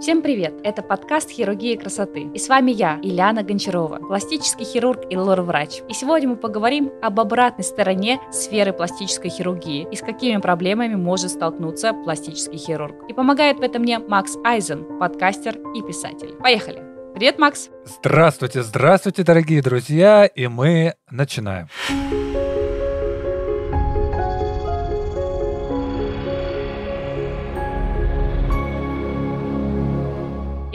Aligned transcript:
Всем 0.00 0.22
привет! 0.22 0.54
Это 0.62 0.80
подкаст 0.80 1.28
«Хирургия 1.28 1.76
красоты». 1.76 2.28
И 2.32 2.38
с 2.38 2.48
вами 2.48 2.70
я, 2.70 3.00
Ильяна 3.02 3.42
Гончарова, 3.42 3.98
пластический 3.98 4.64
хирург 4.64 5.00
и 5.10 5.16
лор-врач. 5.16 5.82
И 5.88 5.92
сегодня 5.92 6.28
мы 6.28 6.36
поговорим 6.36 6.92
об 7.02 7.18
обратной 7.18 7.64
стороне 7.64 8.20
сферы 8.30 8.72
пластической 8.72 9.28
хирургии 9.28 9.88
и 9.90 9.96
с 9.96 10.00
какими 10.00 10.40
проблемами 10.40 10.94
может 10.94 11.30
столкнуться 11.30 11.94
пластический 11.94 12.58
хирург. 12.58 12.94
И 13.08 13.12
помогает 13.12 13.58
в 13.58 13.62
этом 13.62 13.82
мне 13.82 13.98
Макс 13.98 14.36
Айзен, 14.44 15.00
подкастер 15.00 15.58
и 15.74 15.82
писатель. 15.82 16.36
Поехали! 16.40 16.80
Привет, 17.14 17.40
Макс! 17.40 17.68
Здравствуйте, 17.84 18.62
здравствуйте, 18.62 19.24
дорогие 19.24 19.62
друзья! 19.62 20.26
И 20.26 20.46
мы 20.46 20.94
начинаем. 21.10 21.66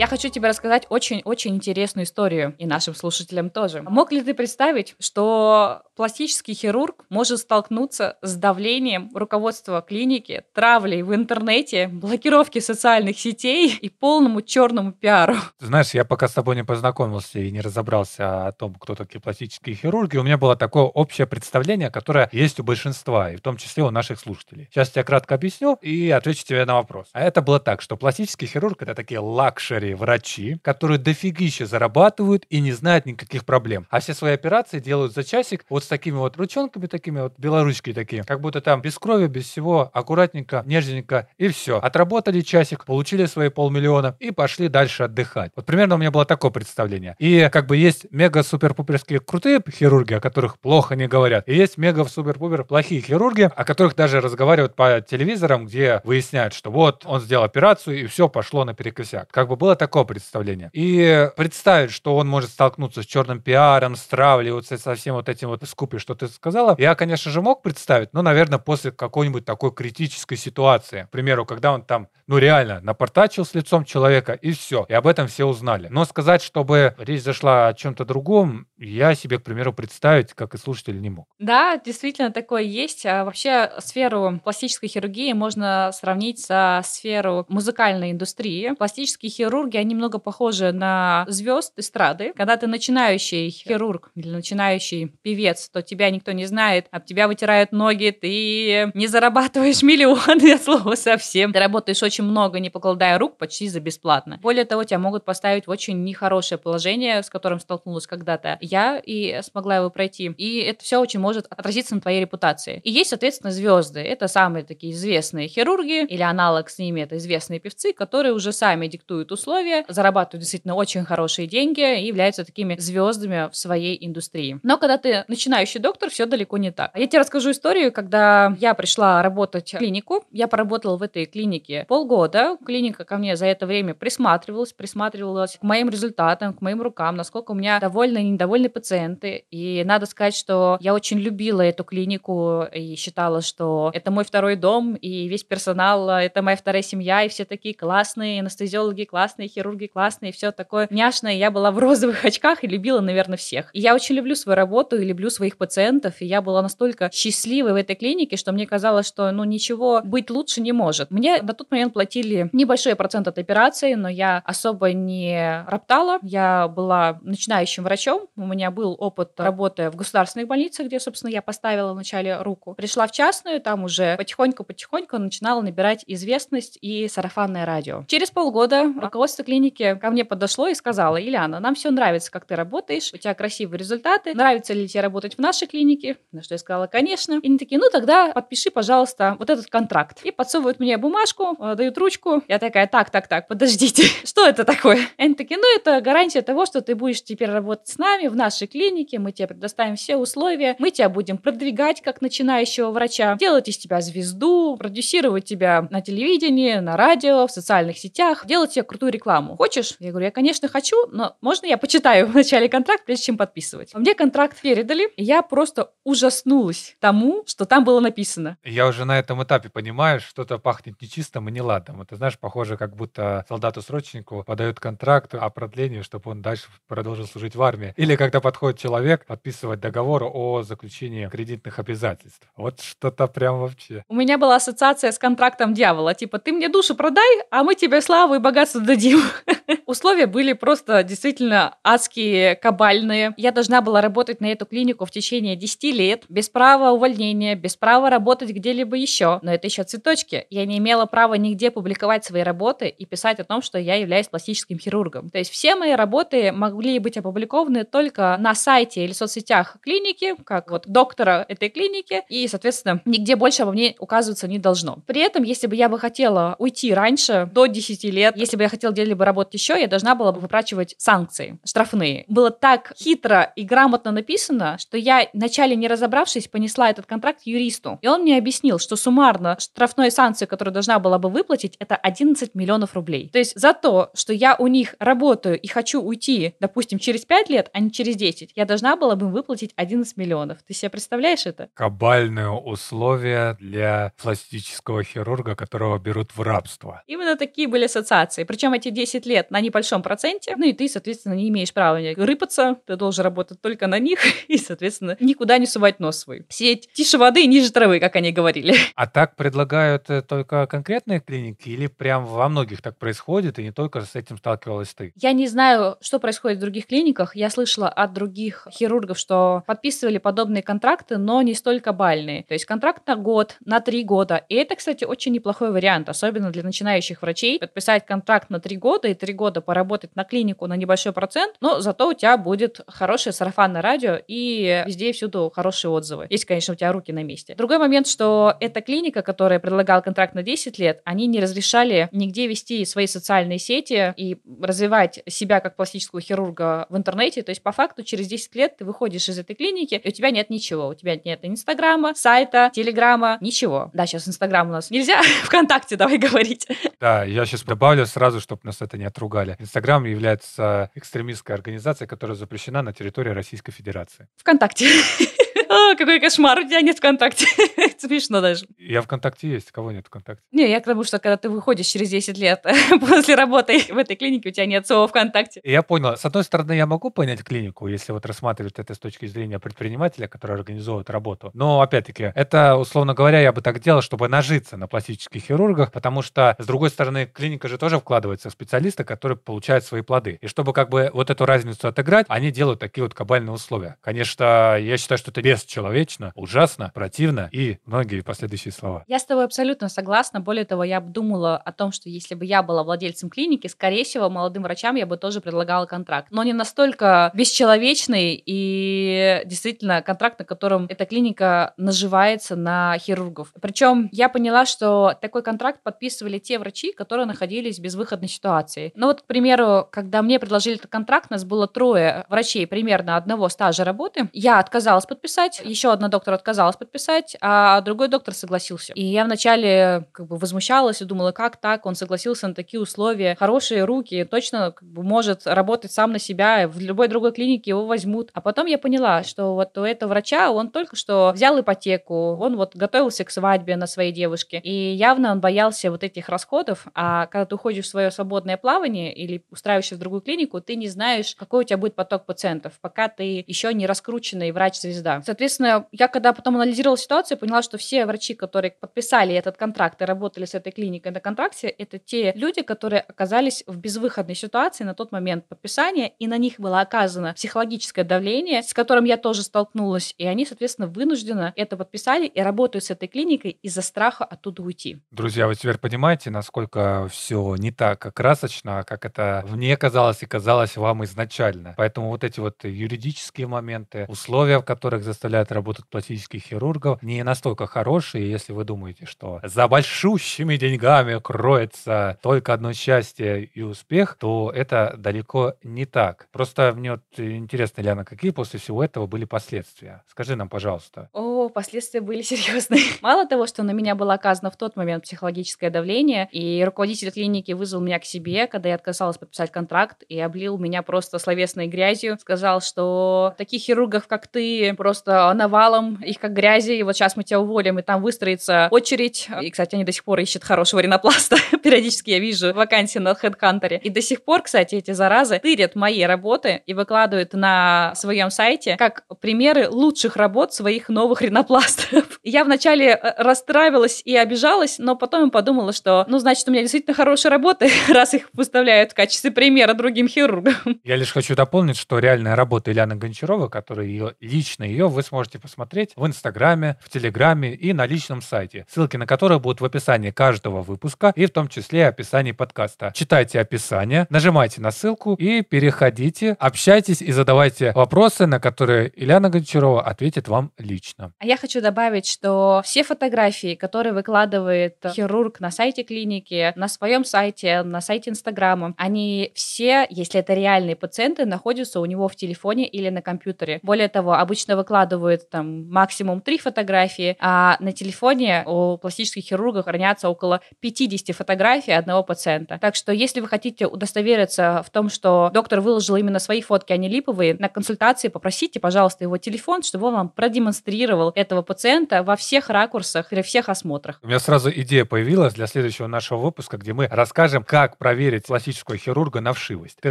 Я 0.04 0.08
хочу 0.08 0.28
тебе 0.28 0.50
рассказать 0.50 0.84
очень-очень 0.90 1.54
интересную 1.54 2.04
историю 2.04 2.54
и 2.58 2.66
нашим 2.66 2.94
слушателям 2.94 3.48
тоже. 3.48 3.80
Мог 3.80 4.12
ли 4.12 4.20
ты 4.20 4.34
представить, 4.34 4.96
что 5.00 5.80
пластический 5.96 6.52
хирург 6.52 7.06
может 7.08 7.38
столкнуться 7.38 8.18
с 8.20 8.36
давлением 8.36 9.10
руководства 9.14 9.80
клиники, 9.80 10.44
травлей 10.52 11.00
в 11.00 11.14
интернете, 11.14 11.88
блокировки 11.88 12.58
социальных 12.58 13.18
сетей 13.18 13.74
и 13.80 13.88
полному 13.88 14.42
черному 14.42 14.92
пиару? 14.92 15.36
знаешь, 15.58 15.94
я 15.94 16.04
пока 16.04 16.28
с 16.28 16.32
тобой 16.32 16.56
не 16.56 16.64
познакомился 16.64 17.38
и 17.38 17.50
не 17.50 17.62
разобрался 17.62 18.48
о 18.48 18.52
том, 18.52 18.74
кто 18.74 18.94
такие 18.94 19.22
пластические 19.22 19.74
хирурги, 19.74 20.18
у 20.18 20.22
меня 20.22 20.36
было 20.36 20.54
такое 20.54 20.82
общее 20.82 21.26
представление, 21.26 21.90
которое 21.90 22.28
есть 22.30 22.60
у 22.60 22.62
большинства, 22.62 23.30
и 23.30 23.36
в 23.36 23.40
том 23.40 23.56
числе 23.56 23.82
у 23.84 23.90
наших 23.90 24.20
слушателей. 24.20 24.68
Сейчас 24.70 24.94
я 24.96 25.02
кратко 25.02 25.34
объясню 25.34 25.78
и 25.80 26.10
отвечу 26.10 26.44
тебе 26.44 26.66
на 26.66 26.74
вопрос. 26.74 27.08
А 27.14 27.22
это 27.22 27.40
было 27.40 27.58
так, 27.58 27.80
что 27.80 27.96
пластический 27.96 28.46
хирург— 28.46 28.76
это 28.82 28.94
такие 28.94 29.20
luxury 29.20 29.93
некоторые 29.94 29.96
врачи, 29.96 30.58
которые 30.62 30.98
дофигища 30.98 31.66
зарабатывают 31.66 32.44
и 32.50 32.60
не 32.60 32.72
знают 32.72 33.06
никаких 33.06 33.44
проблем. 33.44 33.86
А 33.90 34.00
все 34.00 34.14
свои 34.14 34.34
операции 34.34 34.80
делают 34.80 35.14
за 35.14 35.24
часик 35.24 35.64
вот 35.70 35.84
с 35.84 35.86
такими 35.86 36.16
вот 36.16 36.36
ручонками, 36.36 36.86
такими 36.86 37.20
вот 37.20 37.34
белоручки 37.38 37.92
такие. 37.92 38.24
Как 38.24 38.40
будто 38.40 38.60
там 38.60 38.80
без 38.82 38.98
крови, 38.98 39.26
без 39.26 39.44
всего, 39.44 39.90
аккуратненько, 39.92 40.62
нежненько 40.66 41.28
и 41.38 41.48
все. 41.48 41.78
Отработали 41.78 42.40
часик, 42.40 42.84
получили 42.84 43.26
свои 43.26 43.48
полмиллиона 43.48 44.16
и 44.20 44.30
пошли 44.30 44.68
дальше 44.68 45.04
отдыхать. 45.04 45.52
Вот 45.56 45.66
примерно 45.66 45.94
у 45.94 45.98
меня 45.98 46.10
было 46.10 46.24
такое 46.24 46.50
представление. 46.50 47.14
И 47.18 47.48
как 47.52 47.66
бы 47.66 47.76
есть 47.76 48.06
мега-супер-пуперские 48.10 49.20
крутые 49.20 49.60
хирурги, 49.70 50.14
о 50.14 50.20
которых 50.20 50.58
плохо 50.58 50.96
не 50.96 51.06
говорят. 51.06 51.48
И 51.48 51.54
есть 51.54 51.78
мега-супер-пупер 51.78 52.64
плохие 52.64 53.00
хирурги, 53.00 53.50
о 53.54 53.64
которых 53.64 53.94
даже 53.94 54.20
разговаривают 54.20 54.74
по 54.74 55.00
телевизорам, 55.00 55.66
где 55.66 56.00
выясняют, 56.04 56.54
что 56.54 56.70
вот 56.70 57.02
он 57.04 57.20
сделал 57.20 57.44
операцию 57.44 58.00
и 58.00 58.06
все 58.06 58.28
пошло 58.28 58.64
наперекосяк. 58.64 59.28
Как 59.30 59.48
бы 59.48 59.56
было 59.56 59.73
было 59.74 59.76
такое 59.76 60.04
представление. 60.04 60.70
И 60.72 61.30
представить, 61.36 61.90
что 61.90 62.16
он 62.16 62.28
может 62.28 62.50
столкнуться 62.50 63.02
с 63.02 63.06
черным 63.06 63.40
пиаром, 63.40 63.96
с 63.96 64.02
травлей, 64.02 64.52
вот 64.52 64.66
со 64.66 64.94
всем 64.94 65.14
вот 65.14 65.28
этим 65.28 65.48
вот 65.48 65.62
скупи, 65.68 65.98
что 65.98 66.14
ты 66.14 66.28
сказала, 66.28 66.74
я, 66.78 66.94
конечно 66.94 67.30
же, 67.30 67.42
мог 67.42 67.62
представить, 67.62 68.12
но, 68.12 68.22
наверное, 68.22 68.58
после 68.58 68.92
какой-нибудь 68.92 69.44
такой 69.44 69.72
критической 69.72 70.36
ситуации. 70.36 71.04
К 71.04 71.10
примеру, 71.10 71.44
когда 71.44 71.72
он 71.72 71.82
там, 71.82 72.08
ну, 72.26 72.38
реально 72.38 72.80
напортачил 72.80 73.44
с 73.44 73.54
лицом 73.54 73.84
человека, 73.84 74.32
и 74.32 74.52
все. 74.52 74.86
И 74.88 74.92
об 74.92 75.06
этом 75.06 75.26
все 75.28 75.44
узнали. 75.46 75.88
Но 75.88 76.04
сказать, 76.04 76.42
чтобы 76.42 76.94
речь 76.98 77.22
зашла 77.22 77.68
о 77.68 77.74
чем-то 77.74 78.04
другом, 78.04 78.66
я 78.78 79.14
себе, 79.14 79.38
к 79.38 79.44
примеру, 79.44 79.72
представить, 79.72 80.32
как 80.34 80.54
и 80.54 80.58
слушатель, 80.58 81.00
не 81.00 81.10
мог. 81.10 81.28
Да, 81.38 81.78
действительно, 81.78 82.30
такое 82.30 82.62
есть. 82.62 83.06
А 83.06 83.24
вообще 83.24 83.70
сферу 83.78 84.40
пластической 84.42 84.88
хирургии 84.88 85.32
можно 85.32 85.90
сравнить 85.92 86.40
со 86.40 86.82
сферу 86.84 87.46
музыкальной 87.48 88.10
индустрии. 88.10 88.72
Пластический 88.76 89.28
хирург 89.28 89.64
хирурги, 89.64 89.76
они 89.76 89.94
немного 89.94 90.18
похожи 90.18 90.72
на 90.72 91.24
звезд 91.28 91.72
эстрады. 91.76 92.32
Когда 92.36 92.56
ты 92.56 92.66
начинающий 92.66 93.50
хирург 93.50 94.10
или 94.14 94.30
начинающий 94.30 95.12
певец, 95.22 95.68
то 95.68 95.82
тебя 95.82 96.10
никто 96.10 96.32
не 96.32 96.46
знает, 96.46 96.86
об 96.90 97.04
тебя 97.04 97.28
вытирают 97.28 97.72
ноги, 97.72 98.10
ты 98.10 98.90
не 98.94 99.06
зарабатываешь 99.06 99.82
миллионы 99.82 100.54
от 100.54 100.62
слова 100.62 100.94
совсем. 100.94 101.52
Ты 101.52 101.58
работаешь 101.58 102.02
очень 102.02 102.13
много, 102.22 102.60
не 102.60 102.70
покладая 102.70 103.18
рук, 103.18 103.36
почти 103.38 103.68
за 103.68 103.80
бесплатно. 103.80 104.38
Более 104.42 104.64
того, 104.64 104.84
тебя 104.84 104.98
могут 104.98 105.24
поставить 105.24 105.66
в 105.66 105.70
очень 105.70 106.04
нехорошее 106.04 106.58
положение, 106.58 107.22
с 107.22 107.30
которым 107.30 107.60
столкнулась 107.60 108.06
когда-то 108.06 108.58
я 108.60 109.00
и 109.04 109.40
смогла 109.42 109.76
его 109.76 109.90
пройти. 109.90 110.26
И 110.36 110.58
это 110.58 110.84
все 110.84 110.98
очень 110.98 111.20
может 111.20 111.46
отразиться 111.50 111.94
на 111.94 112.00
твоей 112.00 112.20
репутации. 112.20 112.80
И 112.84 112.90
есть, 112.90 113.10
соответственно, 113.10 113.50
звезды. 113.50 114.00
Это 114.00 114.28
самые 114.28 114.64
такие 114.64 114.92
известные 114.92 115.48
хирурги 115.48 116.04
или 116.04 116.22
аналог 116.22 116.70
с 116.70 116.78
ними, 116.78 117.00
это 117.00 117.16
известные 117.16 117.60
певцы, 117.60 117.92
которые 117.92 118.32
уже 118.32 118.52
сами 118.52 118.86
диктуют 118.86 119.32
условия 119.32 119.84
зарабатывают 119.88 120.40
действительно 120.40 120.74
очень 120.74 121.04
хорошие 121.04 121.46
деньги 121.46 122.00
и 122.00 122.06
являются 122.06 122.44
такими 122.44 122.76
звездами 122.78 123.50
в 123.50 123.56
своей 123.56 123.96
индустрии. 124.06 124.58
Но 124.62 124.78
когда 124.78 124.98
ты 124.98 125.24
начинающий 125.28 125.80
доктор, 125.80 126.10
все 126.10 126.26
далеко 126.26 126.58
не 126.58 126.70
так. 126.70 126.90
Я 126.94 127.06
тебе 127.06 127.20
расскажу 127.20 127.50
историю, 127.50 127.92
когда 127.92 128.54
я 128.58 128.74
пришла 128.74 129.22
работать 129.22 129.72
в 129.72 129.78
клинику. 129.78 130.24
Я 130.30 130.48
поработала 130.48 130.96
в 130.96 131.02
этой 131.02 131.26
клинике 131.26 131.84
полгода. 132.04 132.56
Клиника 132.64 133.04
ко 133.04 133.16
мне 133.16 133.36
за 133.36 133.46
это 133.46 133.66
время 133.66 133.94
присматривалась, 133.94 134.72
присматривалась 134.72 135.56
к 135.56 135.62
моим 135.62 135.88
результатам, 135.88 136.54
к 136.54 136.60
моим 136.60 136.82
рукам, 136.82 137.16
насколько 137.16 137.52
у 137.52 137.54
меня 137.54 137.80
довольны 137.80 138.22
и 138.22 138.30
недовольны 138.30 138.68
пациенты. 138.68 139.44
И 139.50 139.82
надо 139.84 140.06
сказать, 140.06 140.34
что 140.34 140.76
я 140.80 140.94
очень 140.94 141.18
любила 141.18 141.62
эту 141.62 141.84
клинику 141.84 142.64
и 142.72 142.94
считала, 142.96 143.40
что 143.40 143.90
это 143.94 144.10
мой 144.10 144.24
второй 144.24 144.56
дом, 144.56 144.94
и 144.94 145.28
весь 145.28 145.44
персонал— 145.44 146.10
это 146.10 146.42
моя 146.42 146.56
вторая 146.56 146.82
семья, 146.82 147.22
и 147.22 147.28
все 147.28 147.44
такие 147.44 147.74
классные, 147.74 148.40
анестезиологи 148.40 149.04
классные, 149.04 149.48
хирурги 149.48 149.86
классные, 149.86 150.32
все 150.32 150.52
такое 150.52 150.86
няшное. 150.90 151.34
Я 151.34 151.50
была 151.50 151.70
в 151.70 151.78
розовых 151.78 152.24
очках 152.24 152.64
и 152.64 152.66
любила, 152.66 153.00
наверное, 153.00 153.38
всех. 153.38 153.70
И 153.72 153.80
я 153.80 153.94
очень 153.94 154.14
люблю 154.14 154.34
свою 154.34 154.56
работу 154.56 154.96
и 154.96 155.04
люблю 155.04 155.30
своих 155.30 155.56
пациентов. 155.56 156.20
И 156.20 156.26
я 156.26 156.42
была 156.42 156.60
настолько 156.62 157.10
счастливой 157.12 157.72
в 157.72 157.76
этой 157.76 157.96
клинике, 157.96 158.36
что 158.36 158.52
мне 158.52 158.66
казалось, 158.66 159.06
что 159.06 159.30
ну 159.30 159.44
ничего 159.44 160.02
быть 160.04 160.30
лучше 160.30 160.60
не 160.60 160.72
может. 160.72 161.10
Мне 161.10 161.40
на 161.42 161.54
тот 161.54 161.70
момент 161.70 161.93
платили 161.94 162.50
небольшой 162.52 162.94
процент 162.96 163.26
от 163.28 163.38
операции, 163.38 163.94
но 163.94 164.08
я 164.08 164.42
особо 164.44 164.92
не 164.92 165.64
роптала. 165.66 166.18
Я 166.22 166.68
была 166.68 167.18
начинающим 167.22 167.84
врачом. 167.84 168.26
У 168.36 168.46
меня 168.46 168.70
был 168.70 168.94
опыт 168.98 169.32
работы 169.38 169.90
в 169.90 169.96
государственных 169.96 170.48
больницах, 170.48 170.86
где, 170.86 171.00
собственно, 171.00 171.30
я 171.30 171.40
поставила 171.40 171.94
вначале 171.94 172.42
руку. 172.42 172.74
Пришла 172.74 173.06
в 173.06 173.12
частную, 173.12 173.60
там 173.60 173.84
уже 173.84 174.16
потихоньку-потихоньку 174.16 175.16
начинала 175.16 175.62
набирать 175.62 176.04
известность 176.06 176.78
и 176.82 177.08
сарафанное 177.08 177.64
радио. 177.64 178.04
Через 178.08 178.30
полгода 178.30 178.92
руководство 179.00 179.44
клиники 179.44 179.96
ко 180.00 180.10
мне 180.10 180.24
подошло 180.24 180.68
и 180.68 180.74
сказала, 180.74 181.20
Ильяна, 181.20 181.60
нам 181.60 181.74
все 181.74 181.90
нравится, 181.90 182.30
как 182.30 182.44
ты 182.44 182.56
работаешь, 182.56 183.12
у 183.14 183.16
тебя 183.16 183.34
красивые 183.34 183.78
результаты, 183.78 184.34
нравится 184.34 184.74
ли 184.74 184.88
тебе 184.88 185.00
работать 185.00 185.36
в 185.36 185.38
нашей 185.38 185.68
клинике? 185.68 186.16
На 186.32 186.42
что 186.42 186.54
я 186.54 186.58
сказала, 186.58 186.86
конечно. 186.88 187.38
И 187.40 187.46
они 187.46 187.58
такие, 187.58 187.80
ну 187.80 187.88
тогда 187.90 188.32
подпиши, 188.32 188.70
пожалуйста, 188.70 189.36
вот 189.38 189.48
этот 189.50 189.66
контракт. 189.66 190.20
И 190.24 190.30
подсовывают 190.32 190.80
мне 190.80 190.98
бумажку, 190.98 191.56
э, 191.58 191.74
дают 191.84 191.98
ручку. 191.98 192.42
Я 192.48 192.58
такая, 192.58 192.86
так, 192.86 193.10
так, 193.10 193.28
так, 193.28 193.46
подождите, 193.46 194.04
что 194.24 194.46
это 194.46 194.64
такое? 194.64 195.06
Они 195.18 195.34
такие, 195.34 195.58
ну 195.58 195.76
это 195.76 196.00
гарантия 196.00 196.42
того, 196.42 196.66
что 196.66 196.80
ты 196.80 196.94
будешь 196.94 197.22
теперь 197.22 197.50
работать 197.50 197.88
с 197.88 197.98
нами 197.98 198.28
в 198.28 198.36
нашей 198.36 198.66
клинике, 198.66 199.18
мы 199.18 199.32
тебе 199.32 199.48
предоставим 199.48 199.96
все 199.96 200.16
условия, 200.16 200.76
мы 200.78 200.90
тебя 200.90 201.08
будем 201.08 201.36
продвигать 201.36 202.00
как 202.00 202.22
начинающего 202.22 202.90
врача, 202.90 203.36
делать 203.36 203.68
из 203.68 203.76
тебя 203.76 204.00
звезду, 204.00 204.76
продюсировать 204.78 205.44
тебя 205.44 205.86
на 205.90 206.00
телевидении, 206.00 206.74
на 206.76 206.96
радио, 206.96 207.46
в 207.46 207.50
социальных 207.50 207.98
сетях, 207.98 208.46
делать 208.46 208.72
тебе 208.72 208.82
крутую 208.84 209.12
рекламу. 209.12 209.56
Хочешь? 209.56 209.96
Я 209.98 210.10
говорю, 210.10 210.26
я, 210.26 210.30
конечно, 210.30 210.68
хочу, 210.68 210.96
но 211.10 211.36
можно 211.40 211.66
я 211.66 211.76
почитаю 211.76 212.26
в 212.28 212.34
начале 212.34 212.68
контракт, 212.68 213.04
прежде 213.04 213.26
чем 213.26 213.36
подписывать? 213.36 213.94
Мне 213.94 214.14
контракт 214.14 214.60
передали, 214.60 215.08
и 215.16 215.24
я 215.24 215.42
просто 215.42 215.90
ужаснулась 216.04 216.96
тому, 217.00 217.44
что 217.46 217.66
там 217.66 217.84
было 217.84 218.00
написано. 218.00 218.56
Я 218.64 218.86
уже 218.86 219.04
на 219.04 219.18
этом 219.18 219.42
этапе 219.42 219.68
понимаю, 219.68 220.20
что-то 220.20 220.58
пахнет 220.58 221.00
нечистым 221.02 221.48
и 221.48 221.52
неладным. 221.74 222.02
Это, 222.02 222.16
знаешь, 222.16 222.38
похоже, 222.38 222.76
как 222.76 222.94
будто 222.94 223.44
солдату-срочнику 223.48 224.44
подают 224.44 224.80
контракт 224.80 225.34
о 225.34 225.50
продлении, 225.50 226.02
чтобы 226.02 226.30
он 226.30 226.42
дальше 226.42 226.64
продолжил 226.88 227.26
служить 227.26 227.56
в 227.56 227.62
армии. 227.62 227.92
Или 227.96 228.16
когда 228.16 228.40
подходит 228.40 228.78
человек 228.78 229.26
подписывать 229.26 229.80
договор 229.80 230.24
о 230.24 230.62
заключении 230.62 231.28
кредитных 231.28 231.78
обязательств. 231.78 232.46
Вот 232.56 232.80
что-то 232.80 233.26
прям 233.26 233.60
вообще. 233.60 234.04
У 234.08 234.14
меня 234.14 234.38
была 234.38 234.56
ассоциация 234.56 235.12
с 235.12 235.18
контрактом 235.18 235.74
дьявола. 235.74 236.14
Типа, 236.14 236.38
ты 236.38 236.52
мне 236.52 236.68
душу 236.68 236.94
продай, 236.94 237.42
а 237.50 237.62
мы 237.62 237.74
тебе 237.74 238.00
славу 238.00 238.34
и 238.34 238.38
богатство 238.38 238.80
дадим. 238.80 239.20
Условия 239.86 240.26
были 240.26 240.52
просто 240.52 241.02
действительно 241.02 241.76
адские, 241.82 242.56
кабальные. 242.56 243.34
Я 243.36 243.52
должна 243.52 243.80
была 243.80 244.00
работать 244.00 244.40
на 244.40 244.46
эту 244.46 244.66
клинику 244.66 245.04
в 245.04 245.10
течение 245.10 245.56
10 245.56 245.84
лет, 245.84 246.24
без 246.28 246.48
права 246.48 246.90
увольнения, 246.92 247.54
без 247.54 247.76
права 247.76 248.10
работать 248.10 248.50
где-либо 248.50 248.96
еще. 248.96 249.38
Но 249.42 249.52
это 249.52 249.66
еще 249.66 249.82
цветочки. 249.84 250.46
Я 250.50 250.66
не 250.66 250.78
имела 250.78 251.06
права 251.06 251.34
нигде 251.34 251.63
где 251.64 251.70
публиковать 251.70 252.26
свои 252.26 252.42
работы 252.42 252.88
и 252.88 253.06
писать 253.06 253.40
о 253.40 253.44
том, 253.44 253.62
что 253.62 253.78
я 253.78 253.94
являюсь 253.94 254.28
пластическим 254.28 254.78
хирургом. 254.78 255.30
То 255.30 255.38
есть 255.38 255.50
все 255.50 255.76
мои 255.76 255.92
работы 255.92 256.52
могли 256.52 256.98
быть 256.98 257.16
опубликованы 257.16 257.84
только 257.84 258.36
на 258.38 258.54
сайте 258.54 259.02
или 259.02 259.12
соцсетях 259.12 259.78
клиники, 259.80 260.34
как 260.44 260.70
вот 260.70 260.86
доктора 260.86 261.46
этой 261.48 261.70
клиники, 261.70 262.22
и, 262.28 262.46
соответственно, 262.48 263.00
нигде 263.06 263.36
больше 263.36 263.62
обо 263.62 263.72
мне 263.72 263.94
указываться 263.98 264.46
не 264.46 264.58
должно. 264.58 264.98
При 265.06 265.22
этом, 265.22 265.42
если 265.42 265.66
бы 265.66 265.74
я 265.74 265.88
бы 265.88 265.98
хотела 265.98 266.54
уйти 266.58 266.92
раньше, 266.92 267.48
до 267.50 267.64
10 267.64 268.04
лет, 268.04 268.36
если 268.36 268.58
бы 268.58 268.64
я 268.64 268.68
хотела 268.68 268.92
где-либо 268.92 269.24
работать 269.24 269.54
еще, 269.54 269.80
я 269.80 269.86
должна 269.86 270.14
была 270.14 270.32
бы 270.32 270.40
выплачивать 270.40 270.94
санкции 270.98 271.58
штрафные. 271.64 272.26
Было 272.28 272.50
так 272.50 272.92
хитро 272.94 273.52
и 273.56 273.62
грамотно 273.62 274.10
написано, 274.12 274.76
что 274.78 274.98
я, 274.98 275.26
вначале 275.32 275.76
не 275.76 275.88
разобравшись, 275.88 276.46
понесла 276.46 276.90
этот 276.90 277.06
контракт 277.06 277.40
юристу. 277.46 277.98
И 278.02 278.08
он 278.08 278.20
мне 278.20 278.36
объяснил, 278.36 278.78
что 278.78 278.96
суммарно 278.96 279.56
штрафной 279.58 280.10
санкции, 280.10 280.44
которую 280.44 280.74
должна 280.74 280.98
была 280.98 281.18
бы 281.18 281.30
выплатить, 281.30 281.53
это 281.78 281.96
11 281.96 282.54
миллионов 282.54 282.94
рублей. 282.94 283.30
То 283.32 283.38
есть 283.38 283.58
за 283.58 283.72
то, 283.74 284.10
что 284.14 284.32
я 284.32 284.56
у 284.56 284.66
них 284.66 284.94
работаю 284.98 285.58
и 285.58 285.66
хочу 285.68 286.00
уйти, 286.02 286.54
допустим, 286.60 286.98
через 286.98 287.24
5 287.24 287.50
лет, 287.50 287.70
а 287.72 287.80
не 287.80 287.90
через 287.90 288.16
10, 288.16 288.52
я 288.54 288.64
должна 288.64 288.96
была 288.96 289.16
бы 289.16 289.28
выплатить 289.28 289.72
11 289.76 290.16
миллионов. 290.16 290.58
Ты 290.66 290.74
себе 290.74 290.90
представляешь 290.90 291.46
это? 291.46 291.68
Кабальные 291.74 292.50
условия 292.50 293.56
для 293.60 294.12
пластического 294.20 295.02
хирурга, 295.04 295.54
которого 295.54 295.98
берут 295.98 296.30
в 296.34 296.40
рабство. 296.40 297.02
Именно 297.06 297.36
такие 297.36 297.68
были 297.68 297.84
ассоциации. 297.84 298.44
Причем 298.44 298.72
эти 298.72 298.90
10 298.90 299.26
лет 299.26 299.50
на 299.50 299.60
небольшом 299.60 300.02
проценте, 300.02 300.54
ну 300.56 300.66
и 300.66 300.72
ты, 300.72 300.88
соответственно, 300.88 301.34
не 301.34 301.48
имеешь 301.48 301.72
права 301.72 301.98
рыпаться, 302.16 302.76
ты 302.86 302.96
должен 302.96 303.24
работать 303.24 303.60
только 303.60 303.86
на 303.86 303.98
них 303.98 304.18
и, 304.48 304.58
соответственно, 304.58 305.16
никуда 305.20 305.58
не 305.58 305.66
сувать 305.66 306.00
нос 306.00 306.18
свой. 306.18 306.46
Сеть 306.48 306.90
тише 306.92 307.18
воды 307.18 307.44
и 307.44 307.46
ниже 307.46 307.72
травы, 307.72 308.00
как 308.00 308.16
они 308.16 308.32
говорили. 308.32 308.74
А 308.94 309.06
так 309.06 309.36
предлагают 309.36 310.10
э, 310.10 310.22
только 310.22 310.66
конкретные 310.66 311.20
клиники 311.20 311.43
или 311.52 311.86
прям 311.86 312.24
во 312.24 312.48
многих 312.48 312.82
так 312.82 312.96
происходит, 312.98 313.58
и 313.58 313.62
не 313.62 313.72
только 313.72 314.00
с 314.02 314.14
этим 314.14 314.38
сталкивалась 314.38 314.94
ты? 314.94 315.12
Я 315.16 315.32
не 315.32 315.46
знаю, 315.46 315.96
что 316.00 316.18
происходит 316.18 316.58
в 316.58 316.60
других 316.60 316.86
клиниках. 316.86 317.36
Я 317.36 317.50
слышала 317.50 317.88
от 317.88 318.12
других 318.12 318.66
хирургов, 318.70 319.18
что 319.18 319.62
подписывали 319.66 320.18
подобные 320.18 320.62
контракты, 320.62 321.18
но 321.18 321.42
не 321.42 321.54
столько 321.54 321.92
бальные. 321.92 322.44
То 322.44 322.54
есть 322.54 322.64
контракт 322.64 323.06
на 323.06 323.16
год, 323.16 323.56
на 323.64 323.80
три 323.80 324.04
года. 324.04 324.44
И 324.48 324.54
это, 324.54 324.76
кстати, 324.76 325.04
очень 325.04 325.32
неплохой 325.32 325.72
вариант, 325.72 326.08
особенно 326.08 326.50
для 326.50 326.62
начинающих 326.62 327.22
врачей. 327.22 327.58
Подписать 327.58 328.06
контракт 328.06 328.50
на 328.50 328.60
три 328.60 328.76
года 328.76 329.08
и 329.08 329.14
три 329.14 329.32
года 329.32 329.60
поработать 329.60 330.14
на 330.16 330.24
клинику 330.24 330.66
на 330.66 330.76
небольшой 330.76 331.12
процент, 331.12 331.56
но 331.60 331.80
зато 331.80 332.08
у 332.08 332.12
тебя 332.14 332.36
будет 332.36 332.80
хорошее 332.86 333.32
сарафанное 333.32 333.82
радио 333.82 334.18
и 334.26 334.84
везде 334.86 335.10
и 335.10 335.12
всюду 335.12 335.52
хорошие 335.54 335.90
отзывы. 335.90 336.26
Если, 336.30 336.46
конечно, 336.46 336.74
у 336.74 336.76
тебя 336.76 336.92
руки 336.92 337.12
на 337.12 337.22
месте. 337.22 337.54
Другой 337.54 337.78
момент, 337.78 338.06
что 338.06 338.54
эта 338.60 338.80
клиника, 338.80 339.22
которая 339.22 339.58
предлагала 339.58 340.00
контракт 340.00 340.34
на 340.34 340.42
10 340.42 340.78
лет, 340.78 341.00
они 341.04 341.23
не 341.26 341.40
разрешали 341.40 342.08
нигде 342.12 342.46
вести 342.46 342.84
свои 342.84 343.06
социальные 343.06 343.58
сети 343.58 344.14
и 344.16 344.38
развивать 344.60 345.22
себя 345.28 345.60
как 345.60 345.76
пластического 345.76 346.20
хирурга 346.20 346.86
в 346.88 346.96
интернете. 346.96 347.42
То 347.42 347.50
есть, 347.50 347.62
по 347.62 347.72
факту, 347.72 348.02
через 348.02 348.26
10 348.28 348.54
лет 348.54 348.76
ты 348.78 348.84
выходишь 348.84 349.28
из 349.28 349.38
этой 349.38 349.54
клиники, 349.54 349.94
и 349.94 350.08
у 350.08 350.12
тебя 350.12 350.30
нет 350.30 350.50
ничего. 350.50 350.88
У 350.88 350.94
тебя 350.94 351.16
нет 351.16 351.40
Инстаграма, 351.42 352.14
сайта, 352.14 352.70
Телеграма, 352.74 353.38
ничего. 353.40 353.90
Да, 353.94 354.06
сейчас 354.06 354.28
Инстаграм 354.28 354.68
у 354.68 354.72
нас 354.72 354.90
нельзя, 354.90 355.20
ВКонтакте 355.44 355.96
давай 355.96 356.18
говорить. 356.18 356.66
Да, 357.00 357.24
я 357.24 357.46
сейчас 357.46 357.62
добавлю 357.62 358.06
сразу, 358.06 358.40
чтобы 358.40 358.62
нас 358.64 358.80
это 358.80 358.98
не 358.98 359.04
отругали. 359.04 359.56
Инстаграм 359.58 360.04
является 360.04 360.90
экстремистской 360.94 361.54
организацией, 361.54 362.08
которая 362.08 362.36
запрещена 362.36 362.82
на 362.82 362.92
территории 362.92 363.30
Российской 363.30 363.72
Федерации. 363.72 364.28
ВКонтакте. 364.36 364.86
О, 365.74 365.96
какой 365.96 366.20
кошмар, 366.20 366.60
у 366.60 366.62
тебя 366.62 366.80
нет 366.82 366.98
ВКонтакте. 366.98 367.46
Смешно 367.98 368.40
даже. 368.40 368.66
Я 368.78 369.02
ВКонтакте 369.02 369.48
есть, 369.48 369.72
кого 369.72 369.90
нет 369.90 370.06
ВКонтакте? 370.06 370.44
Не, 370.52 370.70
я 370.70 370.80
к 370.80 370.84
тому, 370.84 371.02
что 371.02 371.18
когда 371.18 371.36
ты 371.36 371.48
выходишь 371.48 371.86
через 371.86 372.10
10 372.10 372.38
лет 372.38 372.64
после 373.00 373.34
работы 373.34 373.80
в 373.88 373.98
этой 373.98 374.14
клинике, 374.14 374.50
у 374.50 374.52
тебя 374.52 374.66
нет 374.66 374.86
своего 374.86 375.08
ВКонтакте. 375.08 375.60
Я 375.64 375.82
понял. 375.82 376.16
С 376.16 376.24
одной 376.24 376.44
стороны, 376.44 376.74
я 376.74 376.86
могу 376.86 377.10
понять 377.10 377.42
клинику, 377.42 377.88
если 377.88 378.12
вот 378.12 378.24
рассматривать 378.24 378.78
это 378.78 378.94
с 378.94 379.00
точки 379.00 379.26
зрения 379.26 379.58
предпринимателя, 379.58 380.28
который 380.28 380.54
организовывает 380.56 381.10
работу. 381.10 381.50
Но, 381.54 381.80
опять-таки, 381.80 382.30
это, 382.36 382.76
условно 382.76 383.14
говоря, 383.14 383.40
я 383.40 383.52
бы 383.52 383.60
так 383.60 383.80
делал, 383.80 384.00
чтобы 384.00 384.28
нажиться 384.28 384.76
на 384.76 384.86
пластических 384.86 385.42
хирургах, 385.42 385.90
потому 385.90 386.22
что, 386.22 386.54
с 386.60 386.66
другой 386.66 386.90
стороны, 386.90 387.26
клиника 387.26 387.66
же 387.66 387.78
тоже 387.78 387.98
вкладывается 387.98 388.48
в 388.48 388.52
специалиста, 388.52 389.02
который 389.02 389.36
получает 389.36 389.84
свои 389.84 390.02
плоды. 390.02 390.38
И 390.40 390.46
чтобы 390.46 390.72
как 390.72 390.88
бы 390.88 391.10
вот 391.12 391.30
эту 391.30 391.46
разницу 391.46 391.88
отыграть, 391.88 392.26
они 392.28 392.52
делают 392.52 392.78
такие 392.78 393.02
вот 393.02 393.12
кабальные 393.12 393.52
условия. 393.52 393.96
Конечно, 394.02 394.76
я 394.78 394.96
считаю, 394.98 395.18
что 395.18 395.32
это 395.32 395.40
бесчеловечно, 395.64 396.32
ужасно, 396.34 396.90
противно 396.94 397.48
и 397.50 397.78
многие 397.86 398.20
последующие 398.20 398.72
слова. 398.72 399.04
Я 399.06 399.18
с 399.18 399.24
тобой 399.24 399.44
абсолютно 399.44 399.88
согласна. 399.88 400.40
Более 400.40 400.64
того, 400.64 400.84
я 400.84 401.00
думала 401.00 401.56
о 401.56 401.72
том, 401.72 401.92
что 401.92 402.08
если 402.08 402.34
бы 402.34 402.44
я 402.44 402.62
была 402.62 402.82
владельцем 402.82 403.30
клиники, 403.30 403.66
скорее 403.66 404.04
всего, 404.04 404.28
молодым 404.28 404.62
врачам 404.64 404.96
я 404.96 405.06
бы 405.06 405.16
тоже 405.16 405.40
предлагала 405.40 405.86
контракт. 405.86 406.28
Но 406.30 406.42
не 406.42 406.52
настолько 406.52 407.30
бесчеловечный 407.34 408.42
и 408.44 409.42
действительно 409.46 410.02
контракт, 410.02 410.38
на 410.38 410.44
котором 410.44 410.86
эта 410.88 411.06
клиника 411.06 411.72
наживается 411.76 412.56
на 412.56 412.98
хирургов. 412.98 413.52
Причем 413.60 414.08
я 414.12 414.28
поняла, 414.28 414.66
что 414.66 415.14
такой 415.20 415.42
контракт 415.42 415.82
подписывали 415.82 416.38
те 416.38 416.58
врачи, 416.58 416.92
которые 416.92 417.26
находились 417.26 417.78
в 417.78 417.82
безвыходной 417.82 418.28
ситуации. 418.28 418.92
Ну 418.94 419.06
вот, 419.06 419.22
к 419.22 419.24
примеру, 419.24 419.88
когда 419.90 420.22
мне 420.22 420.38
предложили 420.38 420.76
этот 420.76 420.90
контракт, 420.90 421.30
нас 421.30 421.44
было 421.44 421.66
трое 421.66 422.26
врачей 422.28 422.66
примерно 422.66 423.16
одного 423.16 423.48
стажа 423.48 423.84
работы. 423.84 424.28
Я 424.32 424.58
отказалась 424.58 425.06
подписать, 425.06 425.53
еще 425.62 425.92
одна 425.92 426.08
доктор 426.08 426.34
отказалась 426.34 426.76
подписать, 426.76 427.36
а 427.40 427.80
другой 427.80 428.08
доктор 428.08 428.34
согласился. 428.34 428.92
И 428.94 429.04
я 429.04 429.24
вначале 429.24 430.06
как 430.12 430.26
бы 430.26 430.36
возмущалась 430.36 431.02
и 431.02 431.04
думала, 431.04 431.32
как 431.32 431.56
так, 431.56 431.86
он 431.86 431.94
согласился 431.94 432.48
на 432.48 432.54
такие 432.54 432.80
условия, 432.80 433.36
хорошие 433.38 433.84
руки, 433.84 434.24
точно 434.24 434.72
как 434.72 434.88
бы 434.88 435.02
может 435.02 435.46
работать 435.46 435.92
сам 435.92 436.12
на 436.12 436.18
себя, 436.18 436.68
в 436.68 436.78
любой 436.80 437.08
другой 437.08 437.32
клинике 437.32 437.70
его 437.70 437.86
возьмут. 437.86 438.30
А 438.32 438.40
потом 438.40 438.66
я 438.66 438.78
поняла, 438.78 439.22
что 439.22 439.54
вот 439.54 439.76
у 439.78 439.82
этого 439.82 440.10
врача 440.10 440.50
он 440.50 440.70
только 440.70 440.96
что 440.96 441.32
взял 441.34 441.58
ипотеку, 441.60 442.36
он 442.36 442.56
вот 442.56 442.76
готовился 442.76 443.24
к 443.24 443.30
свадьбе 443.30 443.76
на 443.76 443.86
своей 443.86 444.12
девушке, 444.12 444.60
и 444.62 444.92
явно 444.94 445.32
он 445.32 445.40
боялся 445.40 445.90
вот 445.90 446.04
этих 446.04 446.28
расходов, 446.28 446.86
а 446.94 447.26
когда 447.26 447.46
ты 447.46 447.54
уходишь 447.54 447.86
в 447.86 447.88
свое 447.88 448.10
свободное 448.10 448.56
плавание 448.56 449.12
или 449.12 449.44
устраиваешься 449.50 449.96
в 449.96 449.98
другую 449.98 450.22
клинику, 450.22 450.60
ты 450.60 450.76
не 450.76 450.88
знаешь, 450.88 451.34
какой 451.34 451.60
у 451.60 451.66
тебя 451.66 451.76
будет 451.76 451.94
поток 451.94 452.26
пациентов, 452.26 452.72
пока 452.80 453.08
ты 453.08 453.44
еще 453.46 453.72
не 453.74 453.86
раскрученный 453.86 454.50
врач-звезда. 454.52 455.22
Соответственно, 455.24 455.43
я 455.92 456.08
когда 456.08 456.32
потом 456.32 456.56
анализировала 456.56 456.96
ситуацию, 456.96 457.38
поняла, 457.38 457.62
что 457.62 457.78
все 457.78 458.06
врачи, 458.06 458.34
которые 458.34 458.72
подписали 458.72 459.34
этот 459.34 459.56
контракт 459.56 460.00
и 460.02 460.04
работали 460.04 460.44
с 460.44 460.54
этой 460.54 460.72
клиникой 460.72 461.12
на 461.12 461.20
контракте, 461.20 461.68
это 461.68 461.98
те 461.98 462.32
люди, 462.34 462.62
которые 462.62 463.00
оказались 463.00 463.64
в 463.66 463.76
безвыходной 463.76 464.34
ситуации 464.34 464.84
на 464.84 464.94
тот 464.94 465.12
момент 465.12 465.46
подписания, 465.46 466.12
и 466.18 466.26
на 466.26 466.38
них 466.38 466.54
было 466.58 466.80
оказано 466.80 467.34
психологическое 467.34 468.04
давление, 468.04 468.62
с 468.62 468.72
которым 468.72 469.04
я 469.04 469.16
тоже 469.16 469.42
столкнулась, 469.42 470.14
и 470.18 470.26
они, 470.26 470.46
соответственно, 470.46 470.88
вынуждены 470.88 471.52
это 471.56 471.76
подписали 471.76 472.26
и 472.26 472.40
работают 472.40 472.84
с 472.84 472.90
этой 472.90 473.08
клиникой 473.08 473.58
из-за 473.62 473.82
страха 473.82 474.24
оттуда 474.24 474.62
уйти. 474.62 474.98
Друзья, 475.10 475.46
вы 475.46 475.54
теперь 475.54 475.78
понимаете, 475.78 476.30
насколько 476.30 477.08
все 477.10 477.56
не 477.56 477.70
так 477.70 478.12
красочно, 478.14 478.84
как 478.86 479.04
это 479.04 479.44
мне 479.48 479.76
казалось 479.76 480.22
и 480.22 480.26
казалось 480.26 480.76
вам 480.76 481.04
изначально. 481.04 481.74
Поэтому 481.76 482.08
вот 482.08 482.24
эти 482.24 482.40
вот 482.40 482.64
юридические 482.64 483.46
моменты, 483.46 484.06
условия, 484.08 484.58
в 484.58 484.62
которых 484.62 485.02
заставляют 485.02 485.23
работать 485.50 485.86
пластических 485.88 486.42
хирургов, 486.42 487.02
не 487.02 487.22
настолько 487.22 487.66
хорошие, 487.66 488.30
если 488.30 488.52
вы 488.52 488.64
думаете, 488.64 489.06
что 489.06 489.40
за 489.42 489.68
большущими 489.68 490.56
деньгами 490.56 491.18
кроется 491.20 492.18
только 492.22 492.52
одно 492.52 492.72
счастье 492.72 493.44
и 493.44 493.62
успех, 493.62 494.16
то 494.18 494.52
это 494.54 494.94
далеко 494.96 495.54
не 495.62 495.84
так. 495.84 496.28
Просто 496.32 496.72
мне 496.76 496.92
вот 496.92 497.02
интересно, 497.16 497.82
Ляна, 497.82 498.04
какие 498.04 498.30
после 498.30 498.58
всего 498.58 498.82
этого 498.82 499.06
были 499.06 499.24
последствия? 499.24 500.02
Скажи 500.08 500.36
нам, 500.36 500.48
пожалуйста. 500.48 501.08
О, 501.12 501.33
последствия 501.48 502.00
были 502.00 502.22
серьезные. 502.22 502.82
Мало 503.00 503.26
того, 503.26 503.46
что 503.46 503.62
на 503.62 503.72
меня 503.72 503.94
было 503.94 504.14
оказано 504.14 504.50
в 504.50 504.56
тот 504.56 504.76
момент 504.76 505.04
психологическое 505.04 505.70
давление, 505.70 506.28
и 506.32 506.62
руководитель 506.64 507.10
клиники 507.10 507.52
вызвал 507.52 507.80
меня 507.80 507.98
к 507.98 508.04
себе, 508.04 508.46
когда 508.46 508.70
я 508.70 508.74
отказалась 508.74 509.18
подписать 509.18 509.50
контракт, 509.50 510.02
и 510.08 510.18
облил 510.20 510.58
меня 510.58 510.82
просто 510.82 511.18
словесной 511.18 511.66
грязью, 511.66 512.18
сказал, 512.20 512.60
что 512.60 513.34
таких 513.38 513.62
хирургов, 513.62 514.06
как 514.06 514.26
ты, 514.26 514.74
просто 514.74 515.32
навалом, 515.34 516.02
их 516.02 516.18
как 516.18 516.32
грязи, 516.32 516.72
и 516.72 516.82
вот 516.82 516.94
сейчас 516.94 517.16
мы 517.16 517.24
тебя 517.24 517.40
уволим, 517.40 517.78
и 517.78 517.82
там 517.82 518.02
выстроится 518.02 518.68
очередь. 518.70 519.28
И, 519.42 519.50
кстати, 519.50 519.74
они 519.74 519.84
до 519.84 519.92
сих 519.92 520.04
пор 520.04 520.20
ищут 520.20 520.44
хорошего 520.44 520.80
ринопласта. 520.80 521.36
Периодически 521.62 522.10
я 522.10 522.18
вижу 522.18 522.52
вакансии 522.52 522.98
на 522.98 523.12
HeadHunter. 523.12 523.78
И 523.78 523.90
до 523.90 524.00
сих 524.00 524.24
пор, 524.24 524.42
кстати, 524.42 524.76
эти 524.76 524.92
заразы 524.92 525.38
тырят 525.38 525.74
мои 525.74 526.02
работы 526.02 526.62
и 526.66 526.74
выкладывают 526.74 527.32
на 527.32 527.94
своем 527.94 528.30
сайте 528.30 528.76
как 528.76 529.04
примеры 529.20 529.68
лучших 529.68 530.16
работ 530.16 530.52
своих 530.52 530.88
новых 530.88 531.22
ринопластов 531.22 531.33
пенопластов. 531.34 532.20
Я 532.22 532.44
вначале 532.44 532.90
э, 532.90 533.22
расстраивалась 533.22 534.02
и 534.04 534.16
обижалась, 534.16 534.78
но 534.78 534.94
потом 534.94 535.30
подумала, 535.30 535.72
что, 535.72 536.04
ну, 536.08 536.18
значит, 536.18 536.46
у 536.48 536.52
меня 536.52 536.62
действительно 536.62 536.94
хорошие 536.94 537.30
работы, 537.30 537.68
раз 537.92 538.14
их 538.14 538.28
выставляют 538.32 538.92
в 538.92 538.94
качестве 538.94 539.32
примера 539.32 539.74
другим 539.74 540.08
хирургам. 540.08 540.54
Я 540.84 540.96
лишь 540.96 541.12
хочу 541.12 541.34
дополнить, 541.34 541.76
что 541.76 541.98
реальная 541.98 542.36
работа 542.36 542.70
Ильяны 542.70 542.94
Гончарова, 542.94 543.48
которая 543.48 543.86
ее, 543.86 544.14
лично 544.20 544.62
ее, 544.62 544.88
вы 544.88 545.02
сможете 545.02 545.40
посмотреть 545.40 545.92
в 545.96 546.06
Инстаграме, 546.06 546.76
в 546.80 546.88
Телеграме 546.88 547.52
и 547.52 547.72
на 547.72 547.86
личном 547.86 548.22
сайте, 548.22 548.66
ссылки 548.70 548.96
на 548.96 549.06
которые 549.06 549.40
будут 549.40 549.60
в 549.60 549.64
описании 549.64 550.10
каждого 550.10 550.62
выпуска 550.62 551.12
и 551.16 551.26
в 551.26 551.30
том 551.30 551.48
числе 551.48 551.88
описании 551.88 552.32
подкаста. 552.32 552.92
Читайте 552.94 553.40
описание, 553.40 554.06
нажимайте 554.08 554.60
на 554.60 554.70
ссылку 554.70 555.14
и 555.14 555.42
переходите, 555.42 556.36
общайтесь 556.38 557.02
и 557.02 557.10
задавайте 557.10 557.72
вопросы, 557.72 558.26
на 558.26 558.38
которые 558.38 558.92
Ильяна 558.94 559.30
Гончарова 559.30 559.82
ответит 559.82 560.28
вам 560.28 560.52
лично. 560.58 561.12
А 561.24 561.26
я 561.26 561.38
хочу 561.38 561.62
добавить, 561.62 562.06
что 562.06 562.60
все 562.66 562.82
фотографии, 562.82 563.54
которые 563.54 563.94
выкладывает 563.94 564.76
хирург 564.92 565.40
на 565.40 565.50
сайте 565.50 565.82
клиники, 565.82 566.52
на 566.54 566.68
своем 566.68 567.02
сайте, 567.02 567.62
на 567.62 567.80
сайте 567.80 568.10
Инстаграма, 568.10 568.74
они 568.76 569.32
все, 569.34 569.86
если 569.88 570.20
это 570.20 570.34
реальные 570.34 570.76
пациенты, 570.76 571.24
находятся 571.24 571.80
у 571.80 571.86
него 571.86 572.08
в 572.08 572.14
телефоне 572.14 572.68
или 572.68 572.90
на 572.90 573.00
компьютере. 573.00 573.58
Более 573.62 573.88
того, 573.88 574.12
обычно 574.12 574.54
выкладывают 574.54 575.30
там 575.30 575.66
максимум 575.70 576.20
три 576.20 576.36
фотографии, 576.36 577.16
а 577.20 577.56
на 577.58 577.72
телефоне 577.72 578.44
у 578.46 578.76
пластических 578.76 579.24
хирургов 579.24 579.64
хранятся 579.64 580.10
около 580.10 580.42
50 580.60 581.16
фотографий 581.16 581.72
одного 581.72 582.02
пациента. 582.02 582.58
Так 582.60 582.74
что, 582.74 582.92
если 582.92 583.22
вы 583.22 583.28
хотите 583.28 583.66
удостовериться 583.66 584.62
в 584.62 584.68
том, 584.68 584.90
что 584.90 585.30
доктор 585.32 585.62
выложил 585.62 585.96
именно 585.96 586.18
свои 586.18 586.42
фотки, 586.42 586.74
а 586.74 586.76
не 586.76 586.90
липовые, 586.90 587.34
на 587.38 587.48
консультации 587.48 588.08
попросите, 588.08 588.60
пожалуйста, 588.60 589.04
его 589.04 589.16
телефон, 589.16 589.62
чтобы 589.62 589.86
он 589.86 589.94
вам 589.94 590.08
продемонстрировал 590.10 591.13
этого 591.14 591.42
пациента 591.42 592.02
во 592.02 592.16
всех 592.16 592.50
ракурсах 592.50 593.12
или 593.12 593.22
всех 593.22 593.48
осмотрах. 593.48 593.98
У 594.02 594.06
меня 594.06 594.18
сразу 594.18 594.50
идея 594.50 594.84
появилась 594.84 595.34
для 595.34 595.46
следующего 595.46 595.86
нашего 595.86 596.18
выпуска, 596.18 596.56
где 596.56 596.72
мы 596.72 596.88
расскажем, 596.90 597.44
как 597.44 597.78
проверить 597.78 598.26
пластического 598.26 598.76
хирурга 598.76 599.20
на 599.20 599.32
вшивость. 599.32 599.78
Ты 599.80 599.90